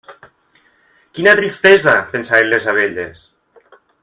[1.17, 3.27] Quina tristesa!, pensaven les abelles.